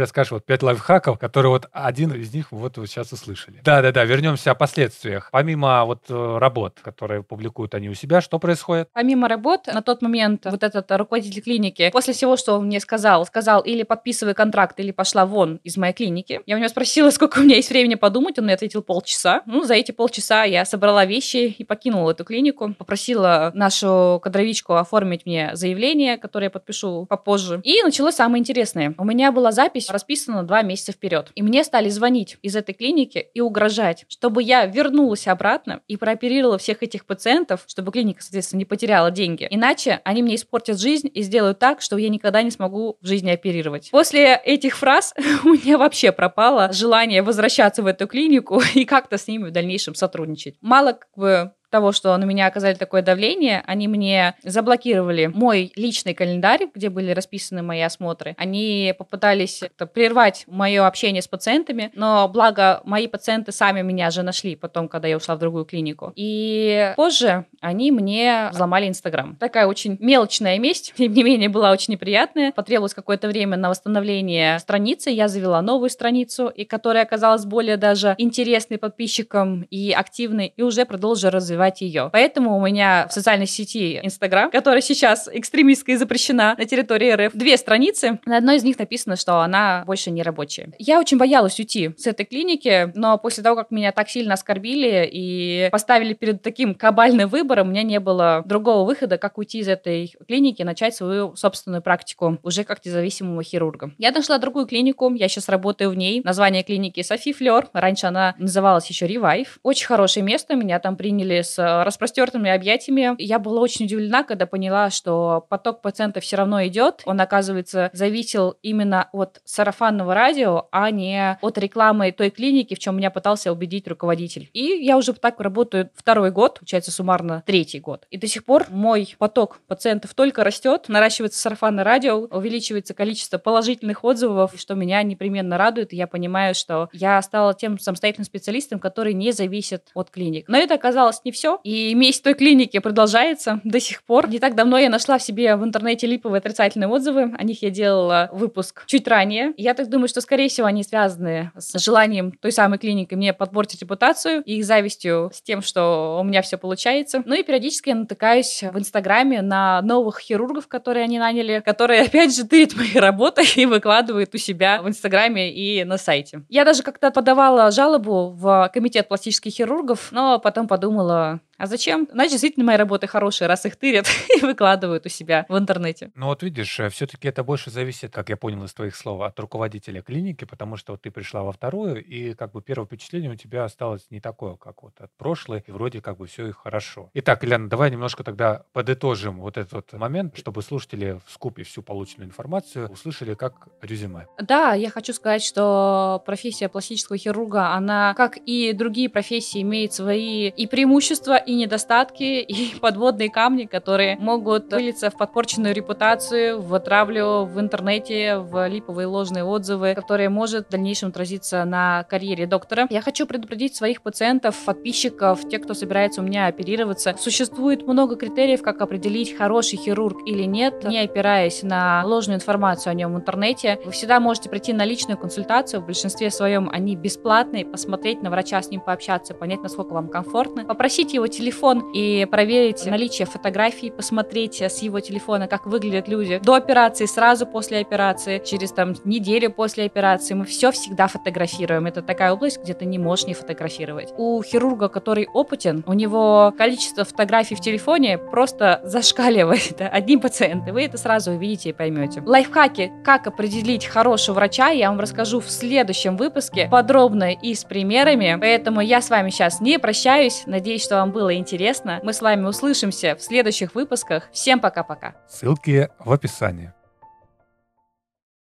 расскажешь 0.00 0.32
вот 0.32 0.44
пять 0.44 0.62
лайфхаков, 0.62 1.18
которые 1.18 1.50
вот 1.50 1.68
один 1.72 2.12
из 2.12 2.32
них 2.32 2.52
вот 2.52 2.78
вы 2.78 2.86
сейчас 2.86 3.12
услышали. 3.12 3.60
Да-да-да, 3.64 4.04
вернемся 4.04 4.52
о 4.52 4.54
последствиях. 4.54 5.28
Помимо 5.32 5.84
вот 5.84 6.04
э, 6.08 6.38
работ, 6.38 6.78
которые 6.82 7.22
публикуют 7.22 7.74
они 7.74 7.88
у 7.88 7.94
себя, 7.94 8.20
что 8.20 8.38
происходит? 8.38 8.88
Помимо 8.92 9.28
работ, 9.28 9.66
на 9.66 9.82
тот 9.82 10.02
момент 10.02 10.44
вот 10.44 10.62
этот 10.62 10.90
руководитель 10.92 11.42
клиники, 11.42 11.90
после 11.92 12.14
всего, 12.14 12.36
что 12.36 12.58
он 12.58 12.66
мне 12.66 12.80
сказал, 12.80 13.26
сказал 13.26 13.60
или 13.60 13.82
подписывай 13.82 14.34
контракт, 14.34 14.78
или 14.80 14.90
пошла 14.90 15.26
вон 15.26 15.60
из 15.64 15.76
моей 15.76 15.92
клиники. 15.92 16.40
Я 16.46 16.56
у 16.56 16.58
него 16.58 16.68
спросила, 16.68 17.10
сколько 17.10 17.38
у 17.38 17.42
меня 17.42 17.56
есть 17.56 17.70
времени 17.70 17.94
подумать, 17.94 18.38
он 18.38 18.44
мне 18.44 18.54
ответил 18.54 18.82
полчаса. 18.82 19.42
Ну, 19.46 19.64
за 19.64 19.74
эти 19.74 19.92
полчаса 19.92 20.44
я 20.44 20.64
собрала 20.64 21.04
вещи 21.04 21.13
и 21.20 21.64
покинула 21.64 22.12
эту 22.12 22.24
клинику, 22.24 22.74
попросила 22.78 23.50
нашу 23.54 24.20
кадровичку 24.22 24.74
оформить 24.74 25.26
мне 25.26 25.50
заявление, 25.54 26.16
которое 26.16 26.46
я 26.46 26.50
подпишу 26.50 27.06
попозже. 27.06 27.60
И 27.64 27.82
началось 27.82 28.14
самое 28.14 28.40
интересное. 28.40 28.94
У 28.98 29.04
меня 29.04 29.32
была 29.32 29.52
запись 29.52 29.90
расписана 29.90 30.42
два 30.42 30.62
месяца 30.62 30.92
вперед. 30.92 31.30
И 31.34 31.42
мне 31.42 31.64
стали 31.64 31.88
звонить 31.88 32.36
из 32.42 32.56
этой 32.56 32.74
клиники 32.74 33.26
и 33.34 33.40
угрожать, 33.40 34.04
чтобы 34.08 34.42
я 34.42 34.66
вернулась 34.66 35.26
обратно 35.26 35.80
и 35.88 35.96
прооперировала 35.96 36.58
всех 36.58 36.82
этих 36.82 37.06
пациентов, 37.06 37.64
чтобы 37.66 37.92
клиника, 37.92 38.22
соответственно, 38.22 38.60
не 38.60 38.64
потеряла 38.64 39.10
деньги. 39.10 39.46
Иначе 39.50 40.00
они 40.04 40.22
мне 40.22 40.36
испортят 40.36 40.78
жизнь 40.78 41.10
и 41.12 41.22
сделают 41.22 41.58
так, 41.58 41.80
что 41.80 41.96
я 41.96 42.08
никогда 42.08 42.42
не 42.42 42.50
смогу 42.50 42.96
в 43.00 43.06
жизни 43.06 43.30
оперировать. 43.30 43.90
После 43.90 44.34
этих 44.36 44.76
фраз 44.76 45.14
у 45.44 45.50
меня 45.50 45.78
вообще 45.78 46.12
пропало 46.12 46.72
желание 46.72 47.22
возвращаться 47.22 47.82
в 47.82 47.86
эту 47.86 48.06
клинику 48.06 48.62
и 48.74 48.84
как-то 48.84 49.18
с 49.18 49.26
ними 49.26 49.48
в 49.48 49.50
дальнейшем 49.50 49.94
сотрудничать. 49.94 50.56
Мало 50.60 50.92
как 50.94 51.08
бы 51.16 51.52
того, 51.74 51.90
что 51.90 52.16
на 52.16 52.24
меня 52.24 52.46
оказали 52.46 52.74
такое 52.74 53.02
давление, 53.02 53.60
они 53.66 53.88
мне 53.88 54.36
заблокировали 54.44 55.26
мой 55.26 55.72
личный 55.74 56.14
календарь, 56.14 56.68
где 56.72 56.88
были 56.88 57.10
расписаны 57.10 57.62
мои 57.62 57.80
осмотры. 57.80 58.36
Они 58.38 58.94
попытались 58.96 59.64
прервать 59.92 60.44
мое 60.46 60.86
общение 60.86 61.20
с 61.20 61.26
пациентами, 61.26 61.90
но 61.96 62.28
благо 62.28 62.80
мои 62.84 63.08
пациенты 63.08 63.50
сами 63.50 63.82
меня 63.82 64.12
же 64.12 64.22
нашли 64.22 64.54
потом, 64.54 64.88
когда 64.88 65.08
я 65.08 65.16
ушла 65.16 65.34
в 65.34 65.40
другую 65.40 65.64
клинику. 65.64 66.12
И 66.14 66.92
позже 66.94 67.44
они 67.60 67.90
мне 67.90 68.50
взломали 68.52 68.86
Инстаграм. 68.86 69.34
Такая 69.40 69.66
очень 69.66 69.96
мелочная 69.98 70.60
месть, 70.60 70.94
тем 70.96 71.12
не 71.12 71.24
менее, 71.24 71.48
была 71.48 71.72
очень 71.72 71.94
неприятная. 71.94 72.52
Потребовалось 72.52 72.94
какое-то 72.94 73.26
время 73.26 73.56
на 73.56 73.68
восстановление 73.68 74.60
страницы. 74.60 75.10
Я 75.10 75.26
завела 75.26 75.60
новую 75.60 75.90
страницу, 75.90 76.46
и 76.46 76.64
которая 76.64 77.02
оказалась 77.02 77.44
более 77.44 77.76
даже 77.76 78.14
интересной 78.18 78.78
подписчикам 78.78 79.62
и 79.62 79.90
активной, 79.90 80.52
и 80.56 80.62
уже 80.62 80.84
продолжила 80.84 81.32
развивать 81.32 81.63
развивать 81.64 81.80
ее. 81.80 82.10
Поэтому 82.12 82.56
у 82.56 82.66
меня 82.66 83.06
в 83.08 83.12
социальной 83.12 83.46
сети 83.46 84.00
Инстаграм, 84.02 84.50
которая 84.50 84.80
сейчас 84.80 85.28
экстремистская 85.32 85.96
и 85.96 85.98
запрещена 85.98 86.54
на 86.58 86.64
территории 86.64 87.12
РФ, 87.12 87.32
две 87.34 87.56
страницы. 87.56 88.18
На 88.26 88.38
одной 88.38 88.56
из 88.56 88.64
них 88.64 88.78
написано, 88.78 89.16
что 89.16 89.40
она 89.40 89.82
больше 89.86 90.10
не 90.10 90.22
рабочая. 90.22 90.72
Я 90.78 91.00
очень 91.00 91.18
боялась 91.18 91.58
уйти 91.58 91.90
с 91.96 92.06
этой 92.06 92.26
клиники, 92.26 92.92
но 92.94 93.18
после 93.18 93.42
того, 93.42 93.56
как 93.56 93.70
меня 93.70 93.92
так 93.92 94.08
сильно 94.08 94.34
оскорбили 94.34 95.08
и 95.10 95.68
поставили 95.70 96.14
перед 96.14 96.42
таким 96.42 96.74
кабальным 96.74 97.28
выбором, 97.28 97.68
у 97.68 97.70
меня 97.70 97.82
не 97.82 98.00
было 98.00 98.42
другого 98.44 98.84
выхода, 98.86 99.18
как 99.18 99.38
уйти 99.38 99.58
из 99.60 99.68
этой 99.68 100.14
клиники 100.26 100.62
и 100.62 100.64
начать 100.64 100.94
свою 100.94 101.34
собственную 101.36 101.82
практику 101.82 102.38
уже 102.42 102.64
как 102.64 102.84
независимого 102.84 103.42
хирурга. 103.42 103.92
Я 103.98 104.10
нашла 104.10 104.38
другую 104.38 104.66
клинику, 104.66 105.12
я 105.14 105.28
сейчас 105.28 105.48
работаю 105.48 105.90
в 105.90 105.94
ней. 105.94 106.20
Название 106.24 106.62
клиники 106.62 107.02
Софи 107.02 107.32
Флер. 107.32 107.68
Раньше 107.72 108.06
она 108.06 108.34
называлась 108.38 108.88
еще 108.88 109.06
Revive. 109.06 109.48
Очень 109.62 109.86
хорошее 109.86 110.24
место, 110.24 110.54
меня 110.54 110.78
там 110.78 110.96
приняли 110.96 111.42
с 111.42 111.53
э, 111.58 111.82
распростертыми 111.82 112.50
объятиями. 112.50 113.14
Я 113.18 113.38
была 113.38 113.60
очень 113.60 113.86
удивлена, 113.86 114.22
когда 114.22 114.46
поняла, 114.46 114.90
что 114.90 115.44
поток 115.48 115.82
пациентов 115.82 116.24
все 116.24 116.36
равно 116.36 116.64
идет. 116.66 117.02
Он, 117.04 117.20
оказывается, 117.20 117.90
зависел 117.92 118.56
именно 118.62 119.08
от 119.12 119.40
сарафанного 119.44 120.14
радио, 120.14 120.68
а 120.70 120.90
не 120.90 121.38
от 121.40 121.58
рекламы 121.58 122.12
той 122.12 122.30
клиники, 122.30 122.74
в 122.74 122.78
чем 122.78 122.96
меня 122.96 123.10
пытался 123.10 123.52
убедить 123.52 123.88
руководитель. 123.88 124.50
И 124.52 124.62
я 124.62 124.96
уже 124.96 125.12
так 125.12 125.40
работаю 125.40 125.90
второй 125.94 126.30
год, 126.30 126.58
получается 126.60 126.90
суммарно 126.90 127.42
третий 127.46 127.80
год. 127.80 128.06
И 128.10 128.16
до 128.16 128.26
сих 128.26 128.44
пор 128.44 128.66
мой 128.70 129.14
поток 129.18 129.60
пациентов 129.66 130.14
только 130.14 130.44
растет, 130.44 130.86
наращивается 130.88 131.38
сарафанное 131.40 131.84
радио, 131.84 132.18
увеличивается 132.18 132.94
количество 132.94 133.38
положительных 133.38 134.04
отзывов, 134.04 134.52
что 134.56 134.74
меня 134.74 135.02
непременно 135.02 135.58
радует. 135.58 135.92
И 135.92 135.96
я 135.96 136.06
понимаю, 136.06 136.54
что 136.54 136.88
я 136.92 137.20
стала 137.22 137.54
тем 137.54 137.78
самостоятельным 137.78 138.26
специалистом, 138.26 138.78
который 138.78 139.14
не 139.14 139.32
зависит 139.32 139.90
от 139.94 140.10
клиник. 140.10 140.48
Но 140.48 140.58
это 140.58 140.74
оказалось 140.74 141.20
не 141.24 141.32
все. 141.34 141.60
И 141.64 141.94
месть 141.94 142.22
той 142.22 142.34
клиники 142.34 142.78
продолжается 142.78 143.60
до 143.64 143.80
сих 143.80 144.02
пор. 144.02 144.28
Не 144.28 144.38
так 144.38 144.54
давно 144.54 144.78
я 144.78 144.88
нашла 144.88 145.18
в 145.18 145.22
себе 145.22 145.56
в 145.56 145.64
интернете 145.64 146.06
липовые 146.06 146.38
отрицательные 146.38 146.88
отзывы. 146.88 147.34
О 147.36 147.44
них 147.44 147.62
я 147.62 147.70
делала 147.70 148.30
выпуск 148.32 148.84
чуть 148.86 149.06
ранее. 149.06 149.52
Я 149.56 149.74
так 149.74 149.88
думаю, 149.88 150.08
что, 150.08 150.20
скорее 150.20 150.48
всего, 150.48 150.66
они 150.66 150.82
связаны 150.82 151.50
с 151.56 151.78
желанием 151.78 152.32
той 152.32 152.52
самой 152.52 152.78
клиники 152.78 153.14
мне 153.14 153.32
подпортить 153.32 153.82
репутацию 153.82 154.42
и 154.44 154.58
их 154.58 154.64
завистью 154.64 155.30
с 155.34 155.42
тем, 155.42 155.62
что 155.62 156.18
у 156.20 156.24
меня 156.24 156.42
все 156.42 156.56
получается. 156.56 157.22
Ну 157.24 157.34
и 157.34 157.42
периодически 157.42 157.90
я 157.90 157.94
натыкаюсь 157.94 158.62
в 158.62 158.78
Инстаграме 158.78 159.42
на 159.42 159.82
новых 159.82 160.20
хирургов, 160.20 160.68
которые 160.68 161.04
они 161.04 161.18
наняли, 161.18 161.62
которые, 161.64 162.02
опять 162.02 162.34
же, 162.34 162.44
тырят 162.44 162.74
мои 162.76 162.94
работы 162.94 163.42
и 163.56 163.66
выкладывают 163.66 164.34
у 164.34 164.38
себя 164.38 164.80
в 164.82 164.88
Инстаграме 164.88 165.52
и 165.52 165.84
на 165.84 165.98
сайте. 165.98 166.42
Я 166.48 166.64
даже 166.64 166.82
как-то 166.82 167.10
подавала 167.10 167.70
жалобу 167.70 168.30
в 168.30 168.70
комитет 168.72 169.08
пластических 169.08 169.52
хирургов, 169.52 170.08
но 170.12 170.38
потом 170.38 170.68
подумала, 170.68 171.23
for 171.24 171.40
а 171.58 171.66
зачем? 171.66 172.08
Значит, 172.12 172.32
действительно, 172.32 172.64
мои 172.66 172.76
работы 172.76 173.06
хорошие, 173.06 173.48
раз 173.48 173.66
их 173.66 173.76
тырят 173.76 174.06
и 174.36 174.40
выкладывают 174.40 175.06
у 175.06 175.08
себя 175.08 175.46
в 175.48 175.56
интернете. 175.56 176.10
Ну 176.14 176.26
вот 176.26 176.42
видишь, 176.42 176.80
э, 176.80 176.88
все-таки 176.88 177.28
это 177.28 177.44
больше 177.44 177.70
зависит, 177.70 178.12
как 178.12 178.28
я 178.28 178.36
понял 178.36 178.64
из 178.64 178.72
твоих 178.72 178.96
слов, 178.96 179.22
от 179.22 179.38
руководителя 179.38 180.02
клиники, 180.02 180.44
потому 180.44 180.76
что 180.76 180.92
вот 180.92 181.02
ты 181.02 181.10
пришла 181.10 181.42
во 181.42 181.52
вторую, 181.52 182.04
и 182.04 182.34
как 182.34 182.52
бы 182.52 182.62
первое 182.62 182.86
впечатление 182.86 183.30
у 183.30 183.36
тебя 183.36 183.64
осталось 183.64 184.06
не 184.10 184.20
такое, 184.20 184.56
как 184.56 184.82
вот 184.82 184.94
от 185.00 185.10
прошлой, 185.16 185.64
и 185.66 185.70
вроде 185.70 186.00
как 186.00 186.18
бы 186.18 186.26
все 186.26 186.48
и 186.48 186.52
хорошо. 186.52 187.10
Итак, 187.14 187.44
Ильяна, 187.44 187.68
давай 187.68 187.90
немножко 187.90 188.24
тогда 188.24 188.64
подытожим 188.72 189.40
вот 189.40 189.56
этот 189.56 189.92
момент, 189.92 190.36
чтобы 190.36 190.62
слушатели 190.62 191.20
в 191.26 191.32
скупе 191.32 191.62
всю 191.62 191.82
полученную 191.82 192.28
информацию 192.28 192.88
услышали 192.88 193.34
как 193.34 193.68
резюме. 193.82 194.26
Да, 194.38 194.74
я 194.74 194.90
хочу 194.90 195.12
сказать, 195.12 195.42
что 195.42 196.22
профессия 196.26 196.68
пластического 196.68 197.18
хирурга, 197.18 197.72
она, 197.72 198.14
как 198.14 198.36
и 198.36 198.72
другие 198.72 199.08
профессии, 199.08 199.62
имеет 199.62 199.92
свои 199.92 200.48
и 200.48 200.66
преимущества, 200.66 201.36
и 201.46 201.54
недостатки, 201.54 202.40
и 202.40 202.78
подводные 202.80 203.30
камни, 203.30 203.64
которые 203.64 204.16
могут 204.18 204.72
вылиться 204.72 205.10
в 205.10 205.16
подпорченную 205.16 205.74
репутацию, 205.74 206.60
в 206.60 206.78
травлю 206.80 207.44
в 207.44 207.60
интернете, 207.60 208.38
в 208.38 208.66
липовые 208.68 209.06
ложные 209.06 209.44
отзывы, 209.44 209.94
которые 209.94 210.28
может 210.28 210.66
в 210.66 210.70
дальнейшем 210.70 211.10
отразиться 211.10 211.64
на 211.64 212.04
карьере 212.04 212.46
доктора. 212.46 212.86
Я 212.90 213.00
хочу 213.00 213.26
предупредить 213.26 213.76
своих 213.76 214.02
пациентов, 214.02 214.56
подписчиков, 214.64 215.48
тех, 215.48 215.62
кто 215.62 215.74
собирается 215.74 216.20
у 216.20 216.24
меня 216.24 216.46
оперироваться. 216.46 217.14
Существует 217.18 217.86
много 217.86 218.16
критериев, 218.16 218.62
как 218.62 218.80
определить, 218.80 219.36
хороший 219.36 219.78
хирург 219.78 220.18
или 220.26 220.44
нет, 220.44 220.84
не 220.84 221.00
опираясь 221.00 221.62
на 221.62 222.02
ложную 222.04 222.36
информацию 222.36 222.90
о 222.90 222.94
нем 222.94 223.14
в 223.14 223.16
интернете. 223.16 223.78
Вы 223.84 223.92
всегда 223.92 224.20
можете 224.20 224.48
прийти 224.48 224.72
на 224.72 224.84
личную 224.84 225.18
консультацию, 225.18 225.80
в 225.80 225.86
большинстве 225.86 226.30
своем 226.30 226.68
они 226.70 226.96
бесплатные, 226.96 227.64
посмотреть 227.64 228.22
на 228.22 228.30
врача, 228.30 228.60
с 228.62 228.70
ним 228.70 228.80
пообщаться, 228.80 229.34
понять, 229.34 229.62
насколько 229.62 229.92
вам 229.92 230.08
комфортно, 230.08 230.64
попросить 230.64 231.12
его 231.12 231.26
телефон 231.36 231.90
и 231.92 232.26
проверить 232.30 232.84
наличие 232.86 233.26
фотографий, 233.26 233.90
посмотреть 233.90 234.62
с 234.62 234.82
его 234.82 235.00
телефона, 235.00 235.48
как 235.48 235.66
выглядят 235.66 236.08
люди 236.08 236.40
до 236.42 236.54
операции, 236.54 237.06
сразу 237.06 237.46
после 237.46 237.78
операции, 237.78 238.42
через 238.44 238.72
там 238.72 238.94
неделю 239.04 239.50
после 239.50 239.84
операции. 239.84 240.34
Мы 240.34 240.44
все 240.44 240.70
всегда 240.70 241.06
фотографируем. 241.06 241.86
Это 241.86 242.02
такая 242.02 242.32
область, 242.32 242.60
где 242.62 242.74
ты 242.74 242.84
не 242.84 242.98
можешь 242.98 243.26
не 243.26 243.34
фотографировать. 243.34 244.12
У 244.16 244.42
хирурга, 244.42 244.88
который 244.88 245.26
опытен, 245.32 245.84
у 245.86 245.92
него 245.92 246.52
количество 246.56 247.04
фотографий 247.04 247.54
в 247.54 247.60
телефоне 247.60 248.18
просто 248.18 248.80
зашкаливает. 248.84 249.80
Одни 249.80 250.16
пациенты. 250.16 250.72
Вы 250.72 250.84
это 250.84 250.98
сразу 250.98 251.32
увидите 251.32 251.70
и 251.70 251.72
поймете. 251.72 252.22
Лайфхаки, 252.24 252.92
как 253.04 253.26
определить 253.26 253.86
хорошего 253.86 254.36
врача, 254.36 254.70
я 254.70 254.90
вам 254.90 255.00
расскажу 255.00 255.40
в 255.40 255.50
следующем 255.50 256.16
выпуске 256.16 256.68
подробно 256.70 257.32
и 257.32 257.54
с 257.54 257.64
примерами. 257.64 258.36
Поэтому 258.40 258.80
я 258.80 259.00
с 259.00 259.10
вами 259.10 259.30
сейчас 259.30 259.60
не 259.60 259.78
прощаюсь. 259.78 260.42
Надеюсь, 260.46 260.84
что 260.84 260.96
вам 260.96 261.12
было 261.24 261.34
интересно. 261.34 262.00
Мы 262.02 262.12
с 262.12 262.20
вами 262.20 262.44
услышимся 262.44 263.16
в 263.16 263.22
следующих 263.22 263.74
выпусках. 263.74 264.28
Всем 264.30 264.60
пока-пока. 264.60 265.14
Ссылки 265.26 265.88
в 265.98 266.12
описании. 266.12 266.74